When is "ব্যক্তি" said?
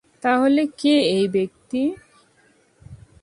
1.27-1.81